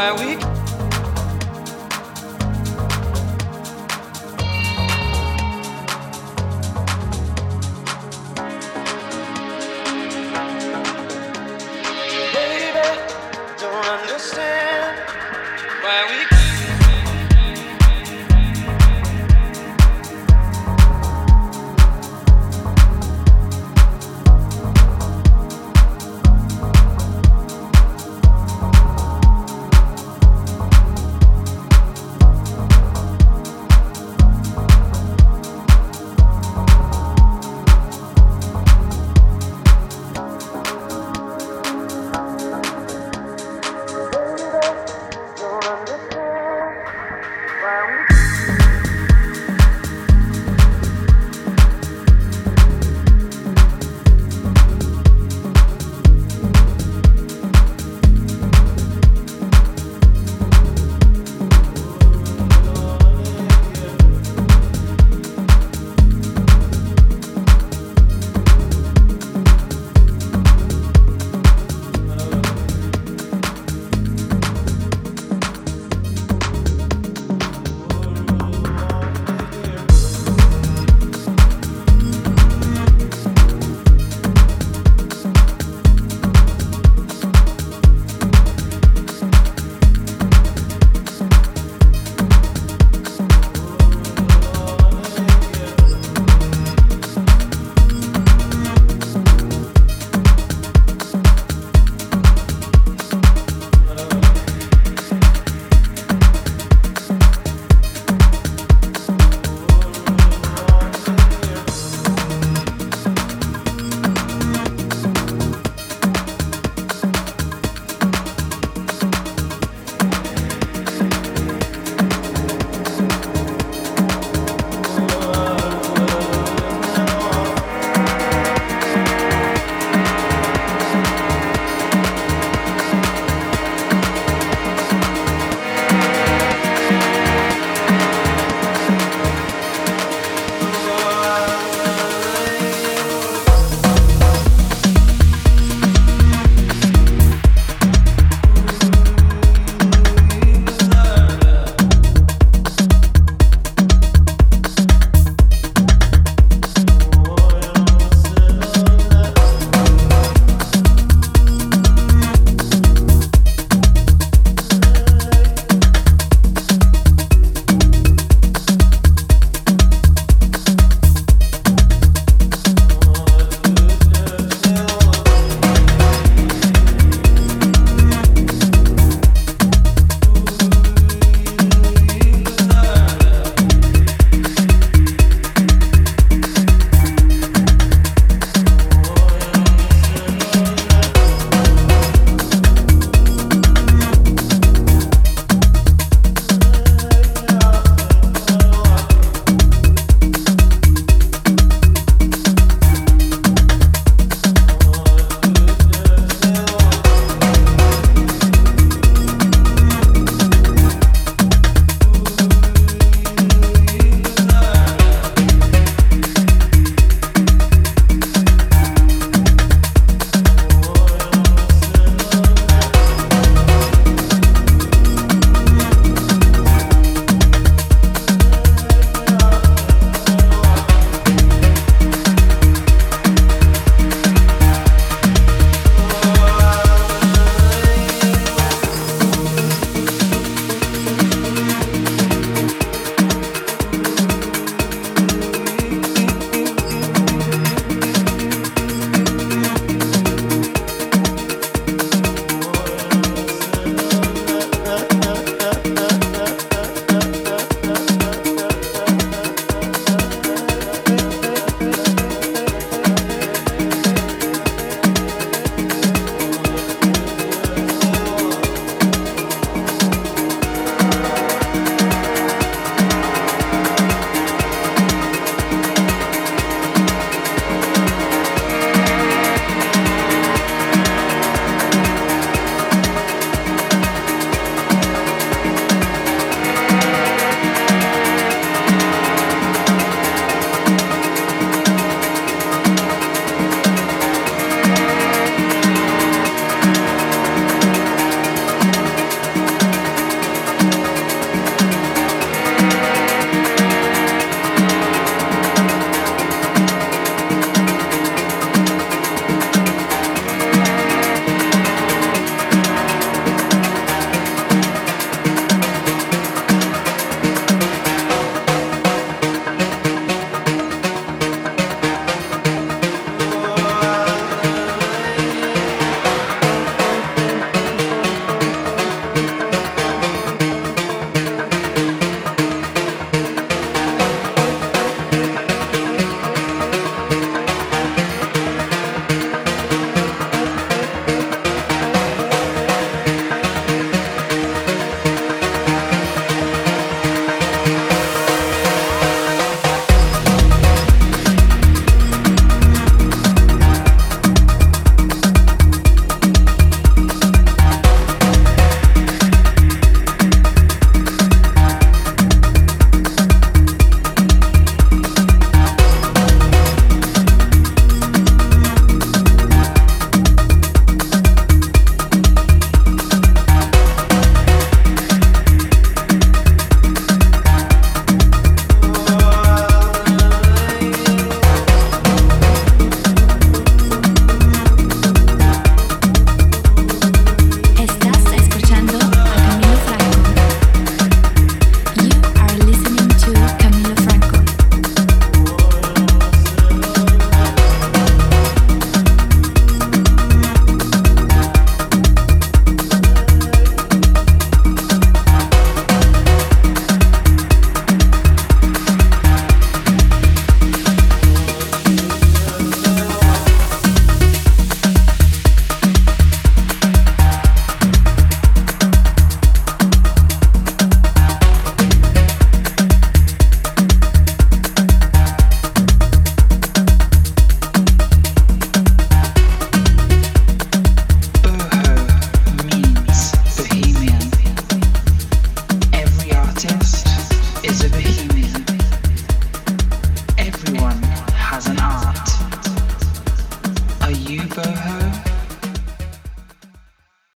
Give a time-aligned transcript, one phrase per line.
[0.00, 0.47] Why we